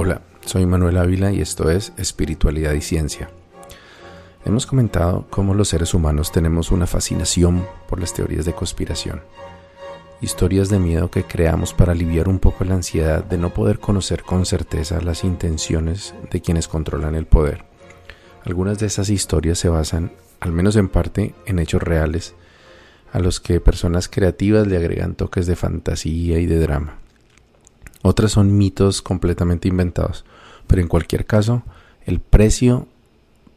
[0.00, 3.30] Hola, soy Manuel Ávila y esto es Espiritualidad y Ciencia.
[4.44, 9.22] Hemos comentado cómo los seres humanos tenemos una fascinación por las teorías de conspiración,
[10.20, 14.22] historias de miedo que creamos para aliviar un poco la ansiedad de no poder conocer
[14.22, 17.64] con certeza las intenciones de quienes controlan el poder.
[18.44, 22.36] Algunas de esas historias se basan, al menos en parte, en hechos reales,
[23.12, 27.00] a los que personas creativas le agregan toques de fantasía y de drama.
[28.08, 30.24] Otras son mitos completamente inventados,
[30.66, 31.62] pero en cualquier caso,
[32.06, 32.88] el precio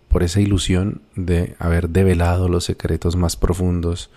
[0.10, 4.10] por esa ilusión de haber develado los secretos más profundos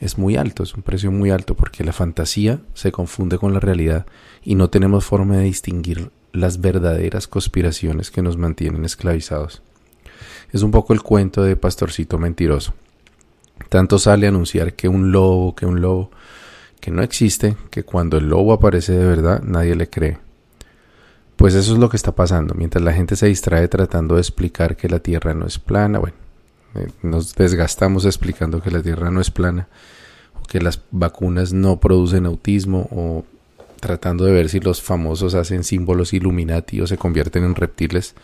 [0.00, 3.60] es muy alto, es un precio muy alto porque la fantasía se confunde con la
[3.60, 4.04] realidad
[4.42, 9.62] y no tenemos forma de distinguir las verdaderas conspiraciones que nos mantienen esclavizados.
[10.50, 12.74] Es un poco el cuento de Pastorcito Mentiroso.
[13.68, 16.10] Tanto sale a anunciar que un lobo, que un lobo,
[16.80, 20.18] que no existe, que cuando el lobo aparece de verdad nadie le cree.
[21.36, 24.76] Pues eso es lo que está pasando, mientras la gente se distrae tratando de explicar
[24.76, 26.16] que la Tierra no es plana, bueno,
[26.74, 29.68] eh, nos desgastamos explicando que la Tierra no es plana,
[30.40, 33.24] o que las vacunas no producen autismo, o
[33.78, 38.14] tratando de ver si los famosos hacen símbolos Illuminati o se convierten en reptiles,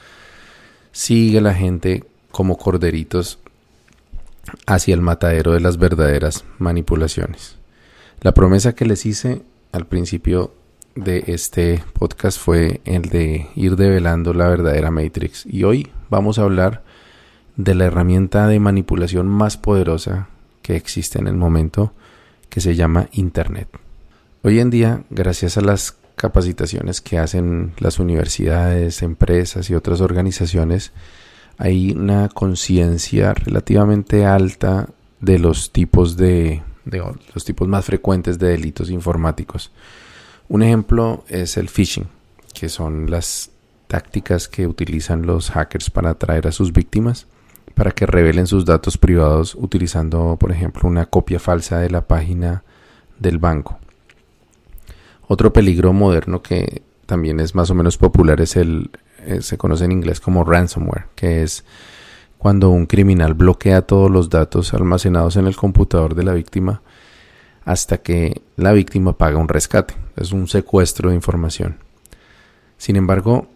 [0.91, 3.39] sigue la gente como corderitos
[4.67, 7.57] hacia el matadero de las verdaderas manipulaciones.
[8.25, 10.55] La promesa que les hice al principio
[10.95, 16.45] de este podcast fue el de ir develando la verdadera Matrix y hoy vamos a
[16.45, 16.85] hablar
[17.57, 20.29] de la herramienta de manipulación más poderosa
[20.63, 21.93] que existe en el momento
[22.49, 23.69] que se llama Internet.
[24.43, 30.93] Hoy en día, gracias a las capacitaciones que hacen las universidades, empresas y otras organizaciones,
[31.59, 34.89] hay una conciencia relativamente alta
[35.21, 39.71] de los tipos de, los tipos más frecuentes de delitos informáticos.
[40.49, 42.09] Un ejemplo es el phishing,
[42.53, 43.51] que son las
[43.87, 47.27] tácticas que utilizan los hackers para atraer a sus víctimas
[47.75, 52.63] para que revelen sus datos privados utilizando, por ejemplo, una copia falsa de la página
[53.19, 53.79] del banco.
[55.27, 58.91] Otro peligro moderno que también es más o menos popular es el,
[59.25, 61.65] eh, se conoce en inglés como ransomware, que es
[62.45, 66.83] cuando un criminal bloquea todos los datos almacenados en el computador de la víctima
[67.65, 69.95] hasta que la víctima paga un rescate.
[70.15, 71.79] Es un secuestro de información.
[72.77, 73.47] Sin embargo,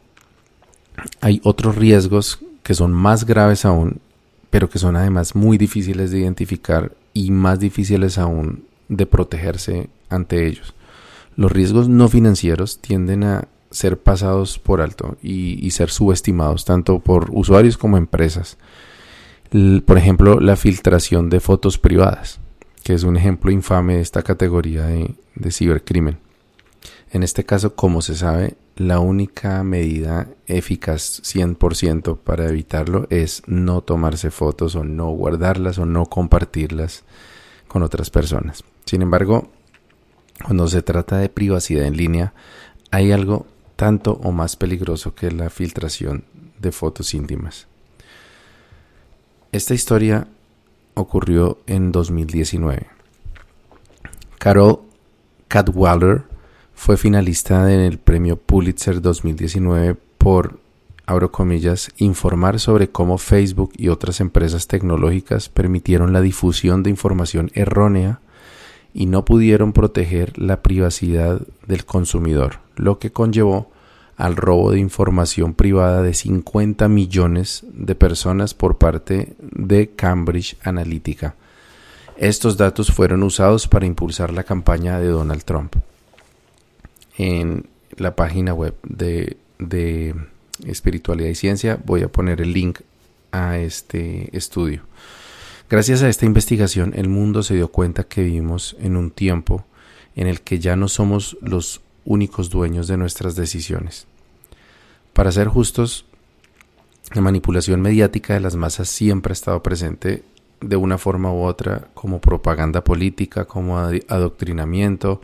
[1.20, 4.00] hay otros riesgos que son más graves aún,
[4.48, 10.46] pero que son además muy difíciles de identificar y más difíciles aún de protegerse ante
[10.46, 10.72] ellos.
[11.36, 17.30] Los riesgos no financieros tienden a ser pasados por alto y, ser subestimados tanto por
[17.32, 18.56] usuarios como empresas.
[19.86, 22.40] por ejemplo, la filtración de fotos privadas,
[22.82, 26.18] que es un ejemplo infame de esta categoría de, de cibercrimen.
[27.10, 33.80] En este caso, como se sabe, la única medida eficaz 100% para evitarlo es no
[33.80, 37.04] tomarse fotos o no guardarlas o no compartirlas
[37.66, 38.62] con otras personas.
[38.84, 39.50] Sin embargo,
[40.44, 42.34] cuando se trata de privacidad en línea,
[42.90, 43.46] hay algo
[43.78, 46.24] tanto o más peligroso que la filtración
[46.58, 47.68] de fotos íntimas.
[49.52, 50.26] Esta historia
[50.94, 52.88] ocurrió en 2019.
[54.38, 54.80] Carol
[55.46, 56.24] Cadwaller
[56.74, 60.58] fue finalista en el premio Pulitzer 2019 por,
[61.06, 67.52] abro comillas, informar sobre cómo Facebook y otras empresas tecnológicas permitieron la difusión de información
[67.54, 68.18] errónea
[68.92, 73.70] y no pudieron proteger la privacidad del consumidor, lo que conllevó
[74.16, 81.36] al robo de información privada de 50 millones de personas por parte de Cambridge Analytica.
[82.16, 85.76] Estos datos fueron usados para impulsar la campaña de Donald Trump.
[87.16, 90.16] En la página web de, de
[90.66, 92.80] Espiritualidad y Ciencia voy a poner el link
[93.30, 94.82] a este estudio.
[95.70, 99.64] Gracias a esta investigación, el mundo se dio cuenta que vivimos en un tiempo
[100.16, 104.06] en el que ya no somos los únicos dueños de nuestras decisiones.
[105.12, 106.06] Para ser justos,
[107.14, 110.24] la manipulación mediática de las masas siempre ha estado presente
[110.60, 115.20] de una forma u otra como propaganda política, como adoctrinamiento,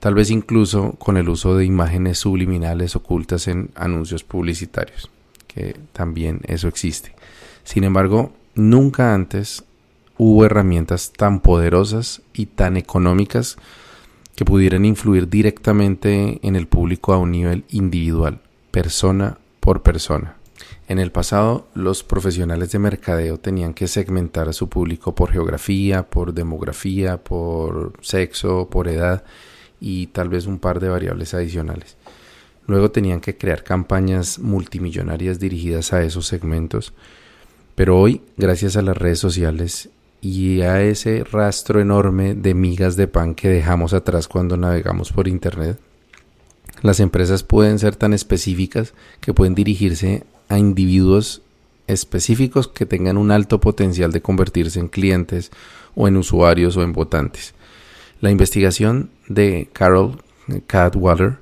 [0.00, 5.10] tal vez incluso con el uso de imágenes subliminales ocultas en anuncios publicitarios,
[5.46, 7.14] que también eso existe.
[7.62, 9.62] Sin embargo, nunca antes
[10.16, 13.56] hubo herramientas tan poderosas y tan económicas
[14.38, 18.38] que pudieran influir directamente en el público a un nivel individual,
[18.70, 20.36] persona por persona.
[20.86, 26.08] En el pasado, los profesionales de mercadeo tenían que segmentar a su público por geografía,
[26.08, 29.24] por demografía, por sexo, por edad
[29.80, 31.96] y tal vez un par de variables adicionales.
[32.68, 36.92] Luego tenían que crear campañas multimillonarias dirigidas a esos segmentos.
[37.74, 39.90] Pero hoy, gracias a las redes sociales
[40.20, 45.28] y a ese rastro enorme de migas de pan que dejamos atrás cuando navegamos por
[45.28, 45.78] Internet,
[46.82, 51.42] las empresas pueden ser tan específicas que pueden dirigirse a individuos
[51.86, 55.50] específicos que tengan un alto potencial de convertirse en clientes
[55.94, 57.54] o en usuarios o en votantes.
[58.20, 60.22] La investigación de Carol
[60.66, 61.38] Cadwaller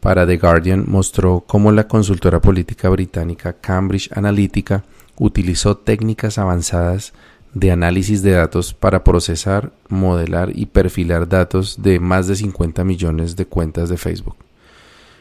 [0.00, 4.84] para The Guardian mostró cómo la consultora política británica Cambridge Analytica
[5.18, 7.12] utilizó técnicas avanzadas
[7.54, 13.36] de análisis de datos para procesar, modelar y perfilar datos de más de 50 millones
[13.36, 14.36] de cuentas de Facebook.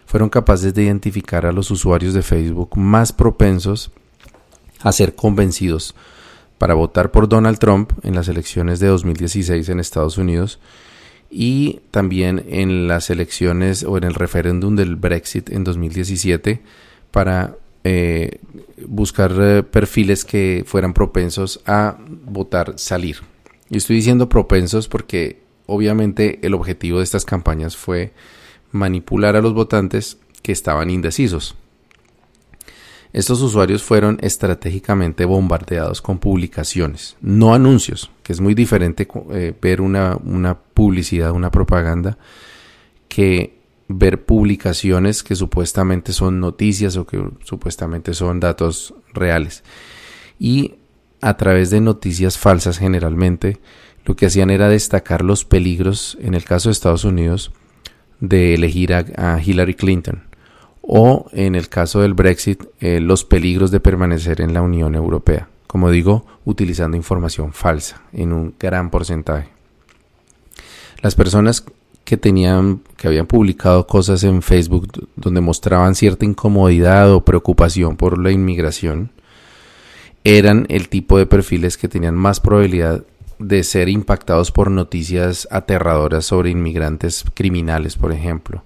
[0.06, 3.92] Fueron capaces de identificar a los usuarios de Facebook más propensos
[4.81, 5.96] a ser convencidos
[6.58, 10.60] para votar por Donald Trump en las elecciones de 2016 en Estados Unidos
[11.30, 16.62] y también en las elecciones o en el referéndum del Brexit en 2017
[17.12, 18.40] para eh,
[18.88, 23.18] buscar eh, perfiles que fueran propensos a votar salir.
[23.70, 28.14] Y estoy diciendo propensos porque obviamente el objetivo de estas campañas fue
[28.72, 31.56] manipular a los votantes que estaban indecisos.
[33.12, 39.81] Estos usuarios fueron estratégicamente bombardeados con publicaciones, no anuncios, que es muy diferente eh, ver
[39.81, 42.20] una, una publicidad, una propaganda,
[43.08, 43.59] que
[43.90, 49.64] ver publicaciones que supuestamente son noticias o que supuestamente son datos reales.
[50.40, 50.76] Y
[51.20, 53.58] a través de noticias falsas generalmente,
[54.06, 57.52] lo que hacían era destacar los peligros, en el caso de Estados Unidos,
[58.22, 60.30] de elegir a Hillary Clinton
[60.92, 65.48] o en el caso del Brexit eh, los peligros de permanecer en la Unión Europea,
[65.68, 69.50] como digo, utilizando información falsa en un gran porcentaje.
[71.04, 71.64] Las personas
[72.10, 78.18] que tenían que habían publicado cosas en Facebook donde mostraban cierta incomodidad o preocupación por
[78.18, 79.12] la inmigración
[80.24, 83.04] eran el tipo de perfiles que tenían más probabilidad
[83.38, 88.64] de ser impactados por noticias aterradoras sobre inmigrantes criminales, por ejemplo,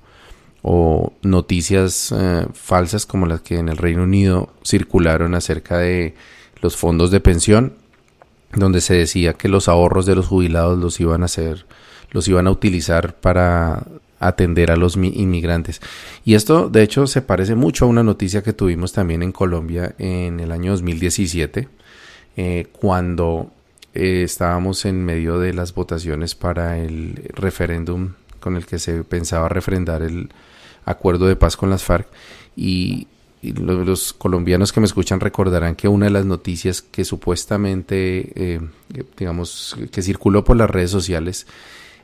[0.62, 6.16] o noticias eh, falsas como las que en el Reino Unido circularon acerca de
[6.62, 7.74] los fondos de pensión,
[8.56, 11.66] donde se decía que los ahorros de los jubilados los iban a hacer,
[12.14, 13.86] los iban a utilizar para
[14.20, 15.82] atender a los inmigrantes.
[16.24, 19.94] Y esto, de hecho, se parece mucho a una noticia que tuvimos también en Colombia
[19.98, 21.68] en el año 2017,
[22.38, 23.52] eh, cuando
[23.94, 29.50] eh, estábamos en medio de las votaciones para el referéndum con el que se pensaba
[29.50, 30.30] refrendar el,
[30.86, 32.08] acuerdo de paz con las FARC
[32.56, 33.08] y,
[33.42, 38.62] los, colombianos que me escuchan recordarán que una de las noticias que supuestamente, eh,
[39.18, 41.46] digamos, que circuló por las redes sociales,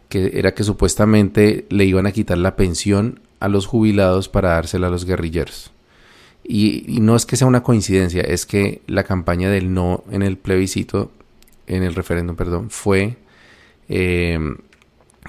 [0.09, 4.87] que era que supuestamente le iban a quitar la pensión a los jubilados para dársela
[4.87, 5.71] a los guerrilleros.
[6.43, 10.37] Y, no es que sea una coincidencia, es que la campaña del no en el
[10.37, 11.11] plebiscito,
[11.67, 13.17] en el referéndum, perdón, fue
[13.87, 14.39] eh,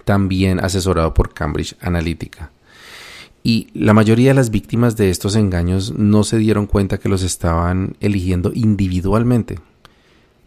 [0.07, 2.51] también asesorado por Cambridge Analytica.
[3.43, 7.23] Y la mayoría de las víctimas de estos engaños no se dieron cuenta que los
[7.23, 9.59] estaban eligiendo individualmente,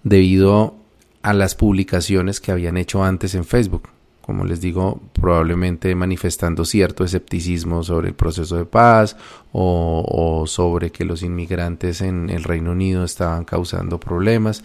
[0.04, 0.76] debido
[1.22, 3.93] a las publicaciones que habían hecho antes en Facebook.
[4.24, 9.18] Como les digo, probablemente manifestando cierto escepticismo sobre el proceso de paz
[9.52, 14.64] o, sobre que los inmigrantes en el Reino Unido estaban causando problemas.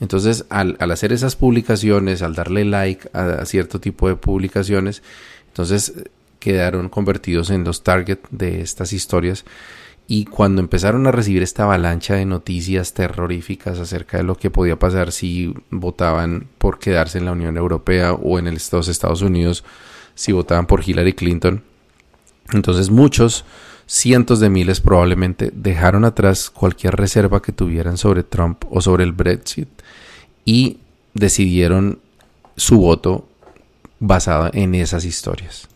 [0.00, 5.02] Entonces, al, hacer esas publicaciones, al darle like a cierto tipo de publicaciones,
[5.48, 5.92] entonces
[6.38, 9.44] quedaron convertidos en los target de estas historias
[10.12, 14.76] y cuando empezaron a recibir esta avalancha de noticias terroríficas acerca de lo que podía
[14.76, 19.62] pasar si votaban por quedarse en la Unión Europea o en los Estados Unidos,
[20.16, 21.62] si votaban por Hillary Clinton,
[22.52, 23.44] entonces muchos,
[23.86, 29.12] cientos de miles probablemente dejaron atrás cualquier reserva que tuvieran sobre Trump o sobre el
[29.12, 29.68] Brexit
[30.44, 30.78] y
[31.14, 32.00] decidieron
[32.56, 33.28] su voto
[34.00, 35.69] basado en esas historias.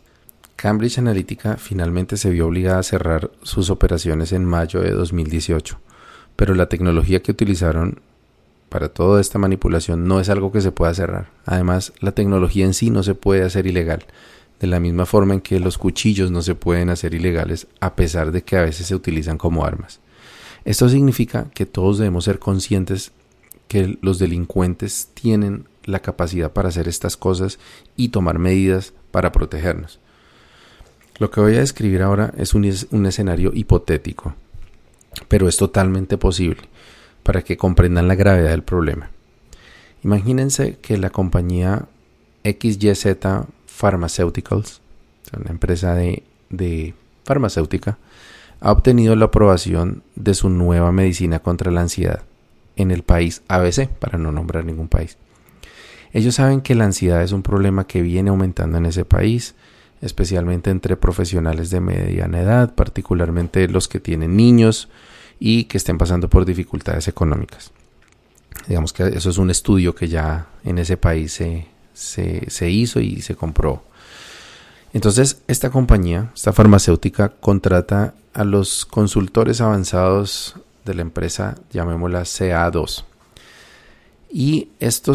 [0.64, 5.78] Cambridge Analytica finalmente se vio obligada a cerrar sus operaciones en mayo de 2018,
[6.37, 8.00] pero la tecnología que utilizaron
[8.71, 11.28] para toda esta manipulación no es algo que se pueda cerrar.
[11.44, 14.06] Además, la tecnología en sí no se puede hacer ilegal,
[14.59, 18.33] de la misma forma en que los cuchillos no se pueden hacer ilegales a pesar
[18.33, 20.00] de que a veces se utilizan como armas.
[20.64, 23.12] Esto significa que todos debemos ser conscientes
[23.68, 27.59] que los delincuentes tienen la capacidad para hacer estas cosas
[27.97, 30.00] y tomar medidas para protegernos.
[31.18, 34.35] Lo que voy a describir ahora es un, escenario hipotético,
[35.28, 36.62] pero es totalmente posible
[37.23, 39.11] para que comprendan la gravedad del problema.
[40.02, 41.87] Imagínense que la compañía
[42.42, 43.06] XYZ
[43.66, 44.80] Pharmaceuticals,
[45.38, 46.94] una empresa de,
[47.25, 47.97] farmacéutica
[48.61, 52.23] ha obtenido la aprobación de su nueva medicina contra la ansiedad
[52.76, 55.16] en el país ABC, para no nombrar ningún país.
[56.12, 59.54] Ellos saben que la ansiedad es un problema que viene aumentando en ese país,
[60.04, 64.88] especialmente entre profesionales de mediana edad, particularmente los que tienen niños
[65.40, 67.73] y que estén pasando por dificultades económicas.
[68.68, 73.23] Digamos que eso es un estudio que ya en ese país se, se, hizo y
[73.23, 73.82] se compró.
[74.92, 83.04] Entonces, esta compañía, esta farmacéutica, contrata a los consultores avanzados de la empresa, llamémosla CA2.
[84.36, 85.12] Y esta,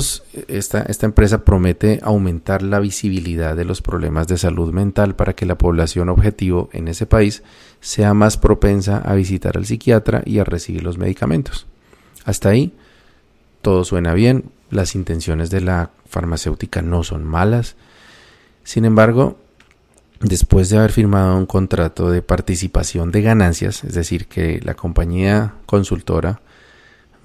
[0.47, 5.57] esta empresa promete aumentar la visibilidad de los problemas de salud mental para que la
[5.57, 7.43] población objetivo en ese país
[7.81, 11.67] sea más propensa a visitar al psiquiatra y a recibir los medicamentos.
[12.23, 12.71] Hasta ahí,
[13.61, 17.75] todo suena bien, las intenciones de la farmacéutica no son malas.
[18.63, 19.37] Sin embargo,
[20.21, 25.55] después de haber firmado un contrato de participación de ganancias, es decir, que la compañía
[25.65, 26.39] consultora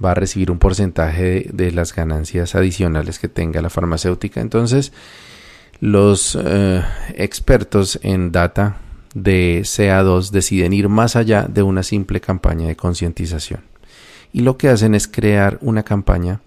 [0.05, 4.41] va a recibir un porcentaje de, las ganancias adicionales que tenga la farmacéutica.
[4.41, 4.93] Entonces,
[5.81, 6.83] los eh,
[7.15, 8.77] expertos en data
[9.15, 13.61] de CA2 deciden ir más allá de una simple campaña de concientización.
[14.33, 16.41] Y lo que hacen es crear una campaña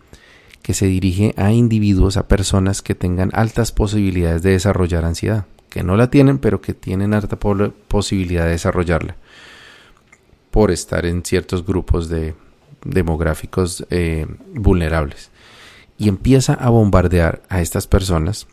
[0.61, 5.83] que se dirige a individuos, a personas que tengan altas posibilidades de desarrollar ansiedad, que
[5.83, 9.15] no la tienen, pero que tienen alta posibilidad de desarrollarla
[10.51, 12.33] por estar en ciertos grupos de
[12.87, 15.29] demográficos eh, vulnerables.
[15.97, 18.47] Y empieza a bombardear a estas personas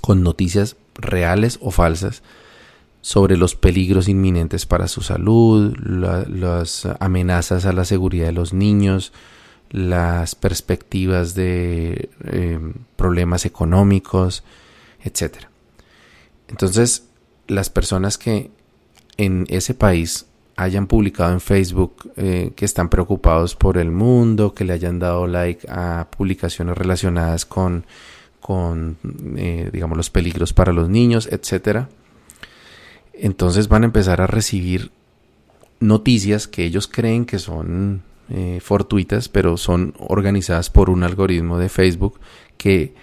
[0.00, 2.22] con noticias reales o falsas
[3.00, 9.12] sobre los peligros inminentes para su salud, las amenazas a la seguridad de los niños,
[9.70, 12.58] las perspectivas de eh,
[12.96, 14.42] problemas económicos,
[15.02, 15.36] etc.
[16.48, 17.04] Entonces,
[17.46, 18.50] las personas que
[19.18, 24.64] en ese país hayan publicado en Facebook eh, que están preocupados por el mundo, que
[24.64, 27.84] le hayan dado like a publicaciones relacionadas con,
[28.40, 28.96] con
[29.36, 31.86] eh, digamos, los peligros para los niños, etc.
[33.12, 34.90] Entonces van a empezar a recibir
[35.80, 41.68] noticias que ellos creen que son eh, fortuitas, pero son organizadas por un algoritmo de
[41.68, 42.20] Facebook
[42.56, 42.94] que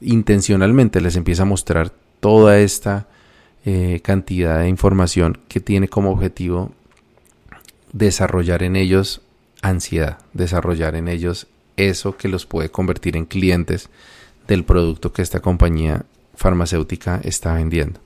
[0.00, 3.06] intencionalmente les empieza a mostrar toda esta
[3.64, 6.72] eh, cantidad de información que tiene como objetivo
[7.92, 9.20] desarrollar en ellos
[9.60, 13.88] ansiedad, desarrollar en ellos eso que los puede convertir en clientes
[14.48, 16.04] del producto que esta compañía
[16.34, 18.00] farmacéutica está vendiendo.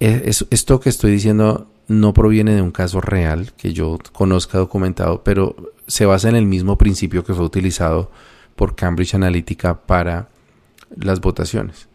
[0.00, 5.22] E, esto que estoy diciendo no proviene de un caso real que yo conozca documentado,
[5.22, 5.54] pero
[5.86, 8.10] se basa en el mismo principio que fue utilizado
[8.56, 10.28] por Cambridge Analytica para
[10.96, 11.88] las votaciones.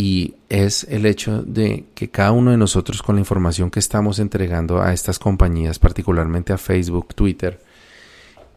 [0.00, 4.18] Y es el hecho de que cada uno de nosotros con la información que estamos
[4.18, 7.60] entregando a estas compañías, particularmente a Facebook, Twitter,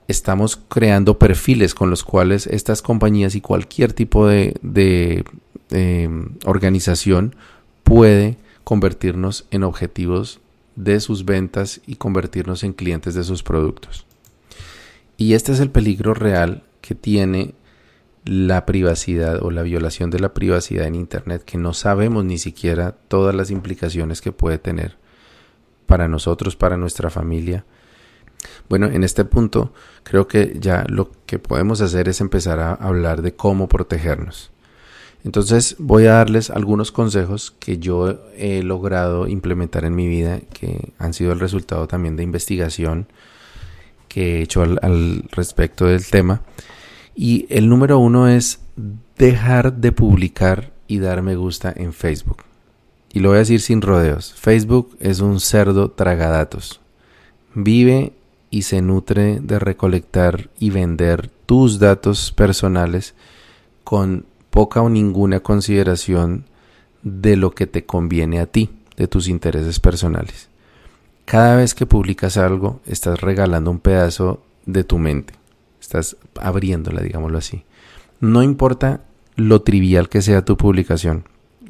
[0.07, 5.25] estamos creando perfiles con los cuales estas compañías y cualquier tipo de,
[5.71, 6.09] eh,
[6.45, 7.35] organización
[7.83, 10.39] puede convertirnos en objetivos
[10.77, 14.05] de sus ventas y convertirnos en clientes de sus productos.
[15.17, 17.53] Y este es el peligro real que tiene
[18.25, 22.93] la privacidad o la violación de la privacidad en Internet, que no sabemos ni siquiera
[23.07, 24.97] todas las implicaciones que puede tener
[25.85, 27.65] para nosotros, para nuestra familia.
[28.69, 33.21] Bueno, en este punto creo que ya lo que podemos hacer es empezar a hablar
[33.21, 34.51] de cómo protegernos.
[35.23, 40.91] Entonces voy a darles algunos consejos que yo he logrado implementar en mi vida, que
[40.97, 43.07] han sido el resultado también de investigación
[44.09, 46.41] que he hecho al, respecto del tema.
[47.15, 48.60] Y el número uno es
[49.17, 52.43] dejar de publicar y dar me gusta en Facebook.
[53.12, 54.34] Y lo voy a decir sin rodeos.
[54.34, 56.82] Facebook es un cerdo tragadatos.
[57.53, 58.13] Vive
[58.50, 63.13] y se nutre de recolectar y vender tus datos personales
[63.84, 66.46] con poca o ninguna consideración
[67.03, 70.50] de lo que te conviene a ti, de tus intereses personales.
[71.25, 75.34] Cada vez que publicas algo, estás regalando un pedazo de tu mente.
[75.83, 77.65] Estás abriéndola, digámoslo así.
[78.21, 79.01] No importa
[79.35, 81.25] lo trivial que sea tu publicación,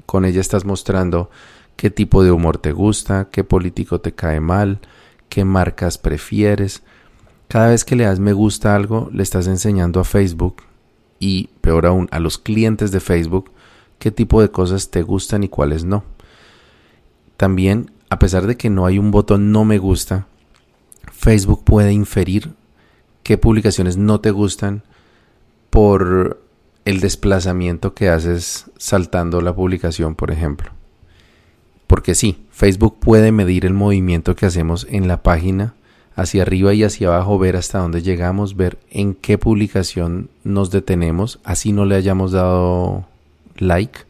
[0.05, 1.32] con ella estás mostrando
[1.77, 4.82] qué tipo de humor te gusta, qué político te cae mal,
[5.29, 6.84] qué marcas prefieres.
[7.48, 10.58] Cada vez que le das me gusta algo, le estás enseñando a Facebook
[11.20, 13.50] y, peor aún, a los clientes de Facebook
[13.98, 16.03] qué tipo de cosas te gustan y cuáles no.
[17.36, 20.27] También, a pesar de que no hay un botón no me gusta,
[21.12, 22.53] Facebook puede inferir
[23.24, 24.84] qué publicaciones no te gustan
[25.70, 26.42] por
[26.86, 30.72] el desplazamiento que haces saltando la publicación, por ejemplo.
[31.88, 35.74] Porque sí, Facebook puede medir el movimiento que hacemos en la página
[36.15, 41.39] hacia arriba y hacia abajo, ver hasta dónde llegamos, ver en qué publicación nos detenemos,
[41.44, 43.08] así no le hayamos dado
[43.58, 44.01] like.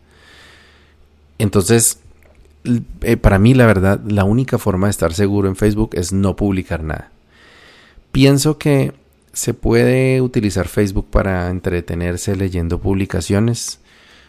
[1.38, 2.00] Entonces,
[3.02, 6.36] eh, para mí la verdad, la única forma de estar seguro en Facebook es no
[6.36, 7.12] publicar nada.
[8.12, 8.94] Pienso que
[9.34, 13.80] se puede utilizar Facebook para entretenerse leyendo publicaciones,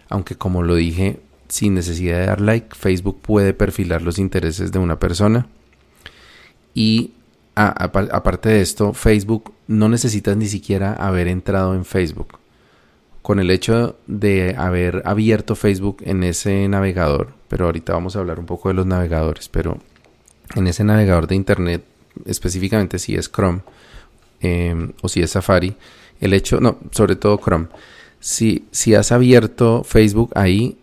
[0.08, 4.78] aunque como lo dije, sin necesidad de dar like, Facebook puede perfilar los intereses de
[4.78, 5.46] una persona.
[6.72, 7.12] Y
[7.54, 12.38] aparte de esto, Facebook no necesitas ni siquiera haber entrado en Facebook.
[13.22, 18.40] Con el hecho de haber abierto Facebook en ese navegador, pero ahorita vamos a hablar
[18.40, 19.78] un poco de los navegadores, pero
[20.54, 21.84] en ese navegador de Internet,
[22.26, 23.60] específicamente si es Chrome,
[24.44, 25.74] Em, o si es Safari,
[26.20, 27.68] el hecho, no, sobre todo Chrome,
[28.20, 30.76] si, si has abierto Facebook ahí,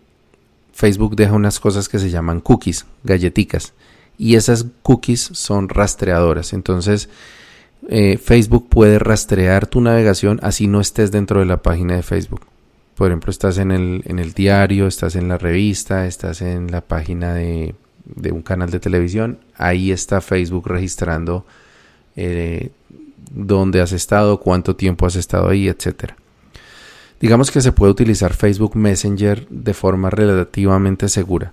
[0.72, 3.72] Facebook deja unas cosas que se llaman cookies, galletitas,
[4.18, 6.52] y esas cookies son rastreadoras.
[6.52, 7.08] Entonces,
[7.88, 12.40] eh, Facebook puede rastrear tu navegación así no estés dentro de la página de Facebook.
[12.96, 16.80] Por ejemplo, estás en el, en el diario, estás en la revista, estás en la
[16.80, 17.76] página de,
[18.06, 21.46] de un canal de televisión, ahí está Facebook registrando
[22.16, 22.70] eh,
[23.34, 26.12] dónde has estado, cuánto tiempo has estado ahí, etc.
[27.20, 31.52] Digamos que se puede utilizar Facebook Messenger de forma relativamente segura,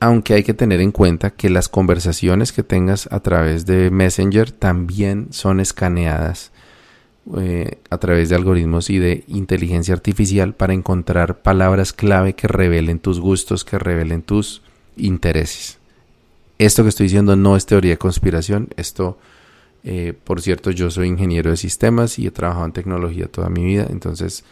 [0.00, 4.50] aunque hay que tener en cuenta que las conversaciones que tengas a través de Messenger
[4.50, 6.50] también son escaneadas
[7.38, 12.98] eh, a través de algoritmos y de inteligencia artificial para encontrar palabras clave que revelen
[12.98, 14.62] tus gustos, que revelen tus
[14.96, 15.78] intereses.
[16.58, 19.18] Esto que estoy diciendo no es teoría de conspiración, esto
[19.84, 23.64] eh, por cierto, yo soy ingeniero de sistemas y he trabajado en tecnología toda mi
[23.64, 24.44] vida, entonces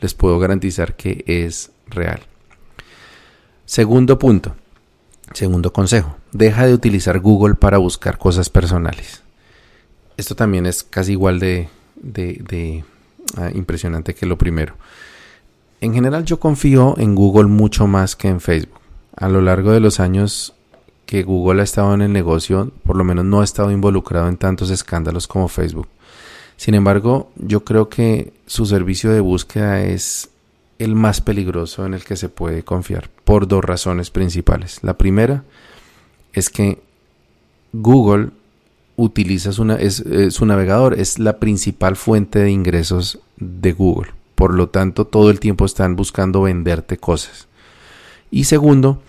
[0.00, 2.20] les puedo garantizar que es real.
[3.66, 4.56] Segundo punto,
[5.34, 9.22] segundo consejo, deja de utilizar Google para buscar cosas personales.
[10.16, 11.68] Esto también es casi igual de,
[13.36, 14.74] ah, impresionante que lo primero.
[15.80, 18.80] En general yo confío en Google mucho más que en Facebook.
[19.14, 20.54] A lo largo de los años
[21.08, 24.36] que Google ha estado en el negocio, por lo menos no ha estado involucrado en
[24.36, 25.88] tantos escándalos como Facebook.
[26.58, 30.28] Sin embargo, yo creo que su servicio de búsqueda es
[30.78, 34.80] el más peligroso en el que se puede confiar por dos razones principales.
[34.82, 35.44] La primera
[36.34, 36.78] es que
[37.72, 38.28] Google
[38.96, 44.12] utiliza su, eh, su navegador, es la principal fuente de ingresos de Google.
[44.34, 47.48] Por lo tanto, todo el tiempo están buscando venderte cosas.
[48.30, 49.00] Y segundo,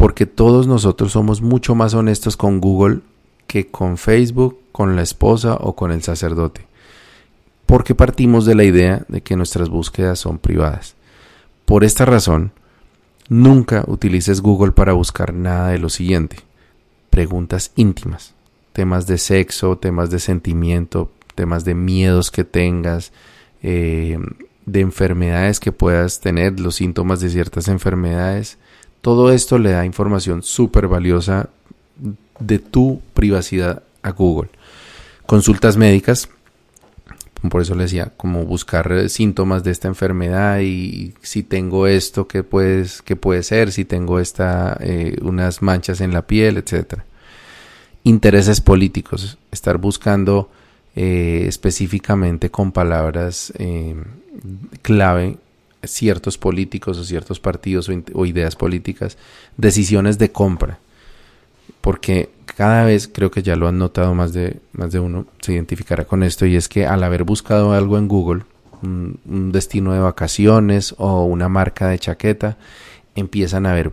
[0.00, 3.00] porque todos nosotros somos mucho más honestos con Google
[3.46, 6.66] que con Facebook, con la esposa o con el sacerdote,
[7.66, 10.94] porque partimos de la idea de que nuestras búsquedas son privadas.
[11.66, 12.52] Por esta razón,
[13.28, 16.38] nunca utilices Google para buscar nada de lo siguiente.
[17.10, 18.32] Preguntas íntimas,
[18.72, 23.12] temas de sexo, temas de sentimiento, temas de miedos que tengas,
[23.62, 24.18] eh,
[24.64, 28.56] de enfermedades que puedas tener, los síntomas de ciertas enfermedades,
[29.00, 31.48] todo esto le da información súper valiosa
[32.38, 34.50] de tu privacidad a Google.
[35.26, 36.28] Consultas médicas,
[37.48, 42.42] por eso le decía, como buscar síntomas de esta enfermedad y si tengo esto, ¿qué,
[42.42, 43.72] puedes, qué puede ser?
[43.72, 47.00] Si tengo esta, eh, unas manchas en la piel, etc.
[48.04, 50.50] Intereses políticos, estar buscando
[50.96, 53.94] eh, específicamente con palabras eh,
[54.82, 55.38] clave
[55.84, 59.16] ciertos políticos o ciertos partidos o, ideas políticas,
[59.56, 60.78] decisiones de compra.
[61.80, 65.52] Porque cada vez, creo que ya lo han notado más de, más de uno, se
[65.52, 68.42] identificará con esto, y es que al haber buscado algo en Google,
[68.82, 72.56] un, destino de vacaciones o una marca de chaqueta,
[73.14, 73.92] empiezan a ver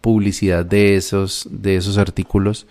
[0.00, 2.66] publicidad de esos, de esos artículos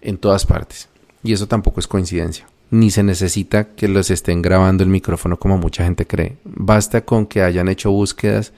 [0.00, 0.88] en todas partes.
[1.22, 5.58] Y eso tampoco es coincidencia ni se necesita que los estén grabando el micrófono como
[5.58, 6.36] mucha gente cree.
[6.44, 8.52] Basta con que hayan hecho búsquedas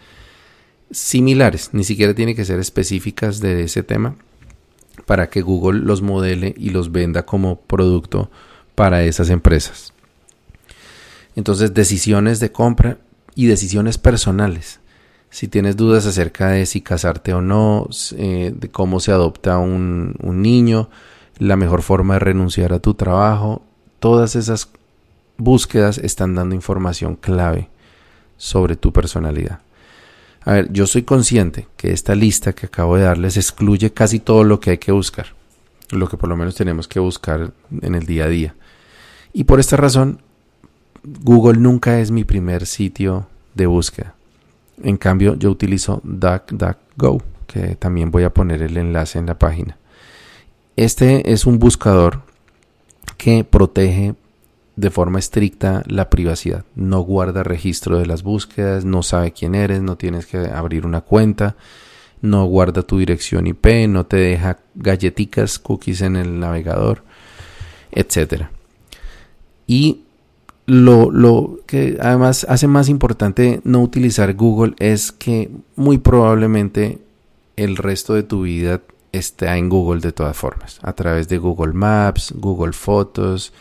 [0.91, 4.17] similares, ni siquiera tiene que ser específicas de ese tema,
[5.07, 8.31] para que Google los modele y los venda como producto
[8.75, 9.93] para esas empresas.
[11.37, 12.99] Entonces, decisiones de compra
[13.35, 14.81] y decisiones personales.
[15.31, 20.17] Si tienes dudas acerca de si casarte o no, eh, de cómo se adopta un,
[20.21, 20.91] un niño,
[21.39, 23.63] la mejor forma de renunciar a tu trabajo,
[24.01, 24.71] todas esas
[25.39, 27.69] búsquedas están dando información clave
[28.37, 29.61] sobre tu personalidad.
[30.45, 34.43] A ver, yo soy consciente que esta lista que acabo de darles excluye casi todo
[34.43, 35.27] lo que hay que buscar,
[35.91, 38.55] lo que por lo menos tenemos que buscar en el día a día.
[39.33, 40.23] Y por esta razón,
[41.05, 44.15] Google nunca es mi primer sitio de búsqueda.
[44.83, 49.77] En cambio, yo utilizo DuckDuckGo, que también voy a poner el enlace en la página.
[50.77, 52.23] Este es un buscador
[53.21, 54.15] que protege
[54.77, 56.65] de forma estricta la privacidad.
[56.75, 61.03] No guarda registro de las búsquedas, no sabe quién eres, no tienes que abrir una
[61.03, 61.55] cuenta,
[62.23, 67.03] no guarda tu dirección IP, no te deja galletitas, cookies en el navegador,
[67.93, 68.45] etc.
[69.67, 70.01] Y
[70.65, 77.01] lo, lo, que además hace más importante no utilizar Google es que muy probablemente
[77.57, 78.81] el resto de tu vida
[79.13, 83.53] está en Google de todas formas, a través de Google Maps, Google Fotos,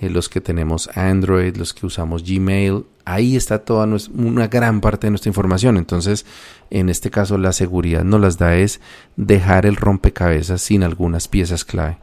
[0.00, 5.06] eh, los que tenemos Android, los que usamos Gmail, ahí está toda una gran parte
[5.06, 5.76] de nuestra información.
[5.76, 6.26] Entonces,
[6.70, 8.80] en este caso, la seguridad nos las da es
[9.16, 11.98] dejar el rompecabezas sin algunas piezas clave.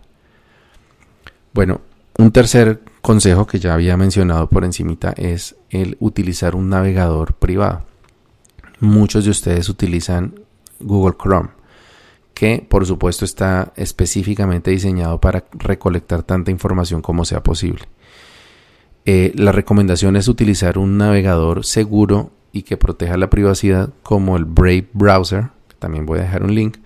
[1.53, 1.81] Bueno,
[2.17, 7.83] un tercer consejo que ya había mencionado por encimita es el utilizar un navegador privado.
[8.79, 10.33] Muchos de ustedes utilizan
[10.79, 11.49] Google Chrome,
[12.35, 17.85] que por supuesto está específicamente diseñado para recolectar tanta información como sea posible.
[19.05, 24.45] Eh, la recomendación es utilizar un navegador seguro y que proteja la privacidad como el
[24.45, 26.77] Brave Browser, también voy a dejar un link,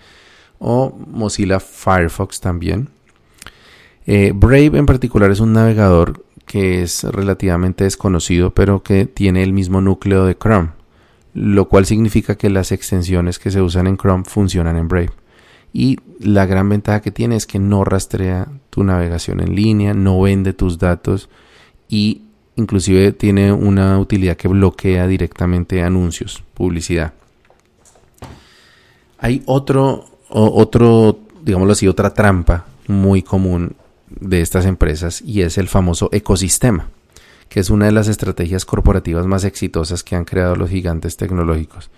[0.60, 2.90] o Mozilla Firefox también.
[4.06, 9.54] Eh, Brave en particular es un navegador que es relativamente desconocido, pero que tiene el
[9.54, 10.70] mismo núcleo de Chrome,
[11.34, 15.10] lo cual significa que las extensiones que se usan en Chrome funcionan en Brave.
[15.74, 20.20] Y la gran ventaja que tiene es que no rastrea tu navegación en línea, no
[20.22, 21.30] vende tus datos,
[21.88, 22.24] y
[22.56, 27.14] inclusive tiene una utilidad que bloquea directamente anuncios, publicidad.
[29.18, 33.76] Hay otro, otro, digámoslo así, otra trampa muy común
[34.10, 36.88] de estas empresas y es el famoso ecosistema,
[37.48, 41.90] que es una de las estrategias corporativas más exitosas que han creado los gigantes tecnológicos.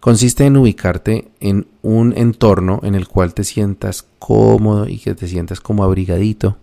[0.00, 5.26] Consiste en ubicarte en un entorno en el cual te sientas cómodo y que te
[5.26, 6.56] sientas como abrigadito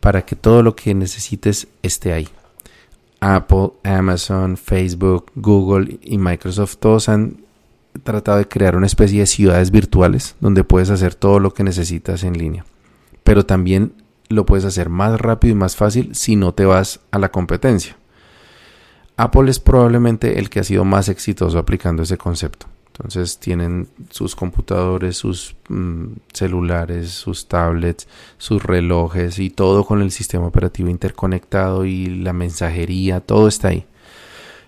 [0.00, 2.28] para que todo lo que necesites esté ahí.
[3.20, 7.38] Apple, Amazon, Facebook, Google y Microsoft todos han
[8.02, 12.24] tratado de crear una especie de ciudades virtuales donde puedes hacer todo lo que necesitas
[12.24, 12.66] en línea.
[13.24, 13.94] Pero también
[14.28, 17.96] lo puedes hacer más rápido y más fácil si no te vas a la competencia.
[19.16, 22.66] Apple es probablemente el que ha sido más exitoso aplicando ese concepto.
[22.88, 30.10] Entonces tienen sus computadores, sus mm, celulares, sus tablets, sus relojes y todo con el
[30.10, 33.84] sistema operativo interconectado y la mensajería, todo está ahí.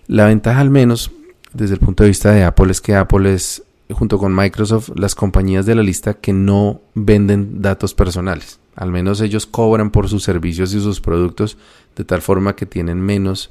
[0.07, 1.11] La ventaja al menos
[1.53, 5.15] desde el punto de vista de Apple es que Apple es junto con Microsoft las
[5.15, 8.59] compañías de la lista que no venden datos personales.
[8.75, 11.57] Al menos ellos cobran por sus servicios y sus productos
[11.95, 13.49] de tal forma que tienen menos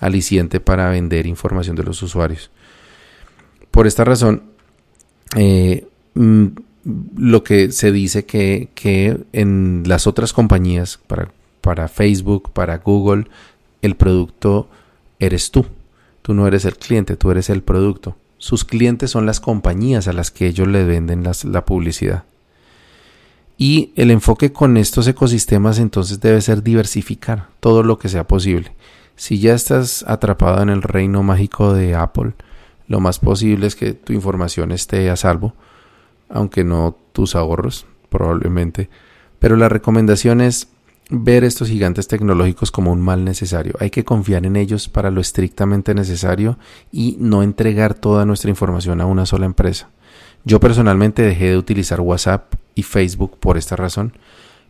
[0.00, 2.50] aliciente para vender información de los usuarios.
[3.70, 4.42] Por esta razón,
[5.36, 6.46] eh, mm,
[7.16, 11.30] lo que se dice que, que en las otras compañías, para,
[11.60, 13.26] para Facebook, para Google,
[13.82, 14.68] el producto
[15.18, 15.66] eres tú.
[16.22, 18.16] Tú no eres el cliente, tú eres el producto.
[18.38, 22.24] Sus clientes son las compañías a las que ellos le venden la publicidad.
[23.58, 28.72] Y el enfoque con estos ecosistemas entonces debe ser diversificar todo lo que sea posible.
[29.16, 32.34] Si ya estás atrapado en el reino mágico de Apple,
[32.86, 35.54] lo más posible es que tu información esté a salvo,
[36.28, 38.88] aunque no tus ahorros, probablemente.
[39.38, 40.68] Pero la recomendación es
[41.08, 43.74] ver estos gigantes tecnológicos como un mal necesario.
[43.80, 46.58] Hay que confiar en ellos para lo estrictamente necesario
[46.92, 49.88] y no entregar toda nuestra información a una sola empresa.
[50.44, 54.12] Yo personalmente dejé de utilizar WhatsApp y Facebook por esta razón,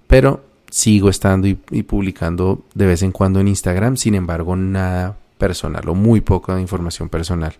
[0.07, 0.45] pero
[0.77, 5.95] sigo estando y, publicando de vez en cuando en Instagram, sin embargo nada personal o
[5.95, 7.55] muy poca información personal.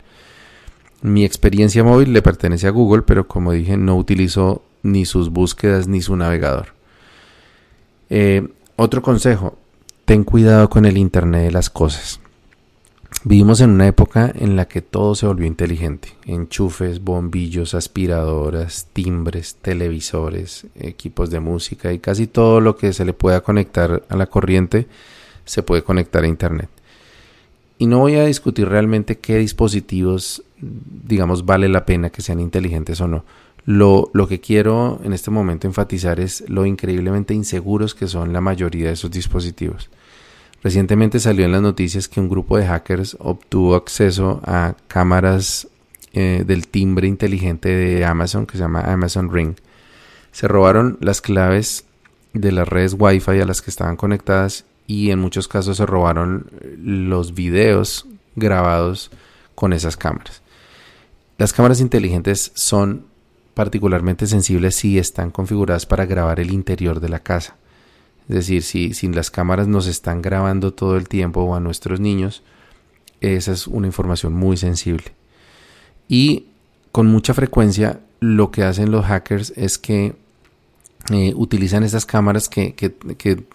[1.01, 5.89] Mi experiencia móvil le pertenece a Google, pero como dije, no utilizo ni sus búsquedas
[5.89, 6.75] ni su navegador.
[8.11, 9.57] Eh, otro consejo,
[10.05, 12.21] ten cuidado con el Internet de las cosas.
[13.29, 16.11] Vivimos en una época en la que todo se volvió inteligente.
[16.27, 23.15] Enchufes, bombillos, aspiradoras, timbres, televisores, equipos de música y casi todo lo que se le
[23.15, 24.87] pueda conectar a la corriente
[25.45, 26.69] se puede conectar a Internet.
[27.79, 33.01] Y no voy a discutir realmente qué dispositivos, digamos, vale la pena que sean inteligentes
[33.01, 33.25] o no.
[33.65, 38.41] Lo, lo, que quiero en este momento enfatizar es lo increíblemente inseguros que son la
[38.41, 39.91] mayoría de esos dispositivos.
[40.63, 45.69] Recientemente salió en las noticias que un grupo de hackers obtuvo acceso a cámaras
[46.13, 49.55] eh, del timbre inteligente de Amazon que se llama Amazon Ring.
[50.33, 51.85] Se robaron las claves
[52.33, 56.51] de las redes Wi-Fi a las que estaban conectadas y en muchos casos se robaron
[56.79, 59.11] los videos grabados
[59.55, 60.43] con esas cámaras.
[61.39, 63.07] Las cámaras inteligentes son
[63.55, 67.57] particularmente sensibles si están configuradas para grabar el interior de la casa.
[68.29, 72.01] Es decir, si, si las cámaras nos están grabando todo el tiempo o a nuestros
[72.01, 72.43] niños,
[73.21, 75.05] esa es una información muy sensible.
[76.09, 76.47] Y
[76.93, 80.15] con mucha frecuencia lo que hacen los hackers es que
[81.13, 82.75] eh, utilizan estas cámaras que,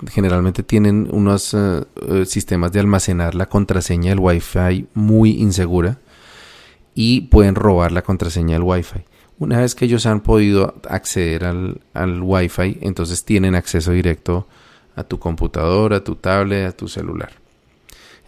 [0.10, 5.99] generalmente tienen unos eh, eh, sistemas de almacenar la contraseña del Wi-Fi muy insegura
[6.95, 9.01] y pueden robar la contraseña del Wi-Fi.
[9.39, 14.47] Una vez que ellos han podido acceder al, al Wi-Fi, entonces tienen acceso directo
[14.95, 17.32] a tu computadora, a tu tablet, a tu celular.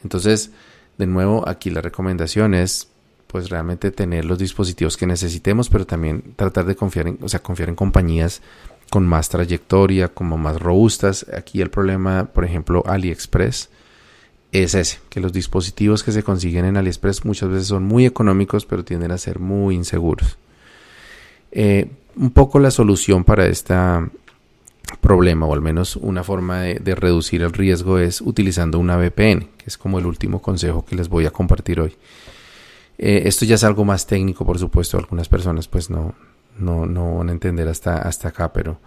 [0.04, 0.52] Entonces,
[0.98, 2.90] de nuevo, aquí la recomendación es
[3.28, 7.42] pues realmente tener los dispositivos que necesitemos, pero también tratar de confiar en, o sea,
[7.42, 8.42] confiar en compañías
[8.92, 11.26] con más trayectoria, como más robustas.
[11.36, 13.70] Aquí el problema, por ejemplo, AliExpress
[14.52, 18.68] es ese, que los dispositivos que se consiguen en AliExpress muchas veces son muy económicos,
[18.68, 20.38] pero tienden a ser muy inseguros.
[21.52, 23.74] Eh, un poco la solución para este
[25.04, 29.66] problema, o al menos una forma de, reducir el riesgo, es utilizando una VPN, que
[29.68, 31.96] es como el último consejo que les voy a compartir hoy.
[32.98, 36.16] Eh, esto ya es algo más técnico, por supuesto, algunas personas pues no,
[36.58, 38.80] no, no van a entender hasta, hasta acá, pero,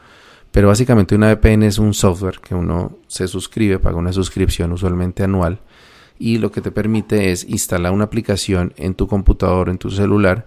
[0.50, 5.22] pero básicamente una VPN es un software que uno se suscribe, paga una suscripción usualmente
[5.22, 5.60] anual
[6.18, 10.46] y lo que te permite es instalar una aplicación en tu computador, en tu celular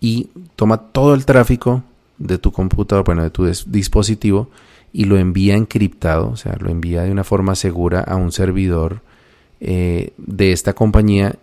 [0.00, 1.82] y toma todo el tráfico
[2.18, 4.48] de tu computador, bueno, de tu dispositivo
[4.94, 9.00] y lo envía encriptado, o sea, lo envía de una forma segura a un servidor
[9.60, 11.34] eh, de esta compañía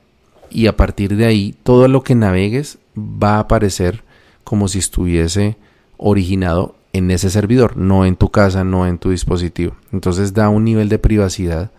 [0.49, 4.03] y a partir de ahí todo lo que navegues va a aparecer
[4.45, 5.57] como si estuviese
[5.97, 9.75] originado en ese servidor, no en tu casa, no en tu dispositivo.
[9.91, 11.71] Entonces da un nivel de privacidad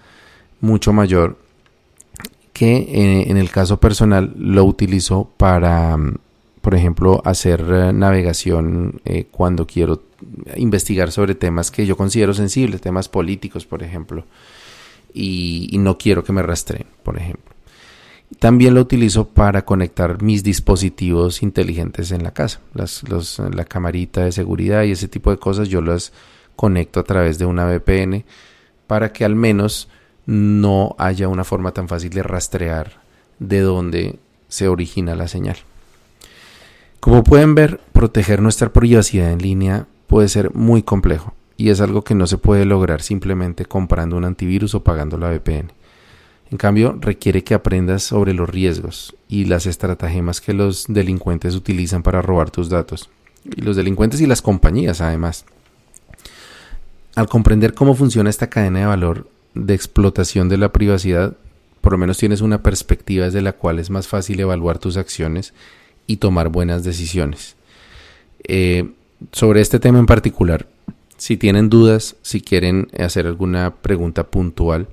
[0.61, 1.38] mucho mayor
[2.52, 6.16] que eh, en el caso personal lo utilizo para, mm,
[6.61, 10.12] por ejemplo, hacer eh, navegación cuando quiero
[10.56, 14.24] investigar sobre temas que yo considero sensibles, temas políticos, por ejemplo,
[15.14, 17.52] y, no quiero que me rastreen, por ejemplo.
[18.38, 22.61] También lo utilizo para conectar mis dispositivos inteligentes en la casa.
[22.72, 23.02] Las,
[23.38, 26.12] la camarita de seguridad y ese tipo de cosas yo las
[26.56, 28.24] conecto a través de una VPN
[28.87, 29.88] para que al menos
[30.26, 33.02] no haya una forma tan fácil de rastrear
[33.38, 35.56] de dónde se origina la señal.
[37.00, 42.05] Como pueden ver, proteger nuestra privacidad en línea puede ser muy complejo y es algo
[42.05, 45.72] que no se puede lograr simplemente comprando un antivirus o pagando la VPN.
[46.51, 52.03] En cambio, requiere que aprendas sobre los riesgos y las estratagemas que los delincuentes utilizan
[52.03, 53.09] para robar tus datos.
[53.57, 55.46] Y los delincuentes y las compañías, además.
[57.14, 61.38] Al comprender cómo funciona esta cadena de valor de explotación de la privacidad,
[61.81, 65.55] por lo menos tienes una perspectiva desde la cual es más fácil evaluar tus acciones
[66.07, 67.57] y tomar buenas decisiones.
[68.46, 68.90] Eh,
[69.30, 70.66] sobre este tema en particular,
[71.16, 74.88] si tienen dudas, si quieren hacer alguna pregunta puntual,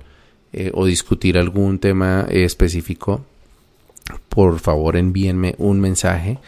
[0.52, 3.24] eh, o discutir algún tema específico,
[4.28, 6.38] por favor envíenme un mensaje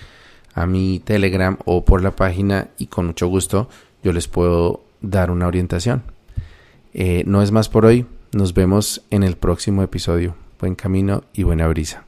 [0.54, 3.68] a mi Telegram o por la página y con mucho gusto
[4.02, 6.02] yo les puedo dar una orientación.
[6.94, 10.34] Eh, no es más por hoy, nos vemos en el próximo episodio.
[10.58, 12.04] Buen camino y buena brisa.